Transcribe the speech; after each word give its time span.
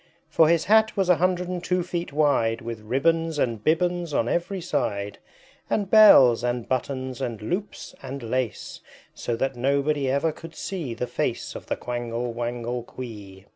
For 0.31 0.49
his 0.49 0.65
Hat 0.65 0.97
was 0.97 1.09
a 1.09 1.17
hundred 1.17 1.47
and 1.47 1.63
two 1.63 1.83
feet 1.83 2.11
wide, 2.11 2.59
With 2.61 2.79
ribbons 2.81 3.37
and 3.37 3.63
bibbons 3.63 4.15
on 4.15 4.27
every 4.27 4.59
side, 4.59 5.19
And 5.69 5.91
bells, 5.91 6.43
and 6.43 6.67
buttons, 6.67 7.21
and 7.21 7.39
loops, 7.39 7.93
and 8.01 8.23
lace, 8.23 8.79
So 9.13 9.35
that 9.35 9.55
nobody 9.55 10.09
ever 10.09 10.31
could 10.31 10.55
see 10.55 10.95
the 10.95 11.05
face 11.05 11.53
Of 11.53 11.67
the 11.67 11.75
Quangle 11.75 12.33
Wangle 12.33 12.81
Quee. 12.81 13.45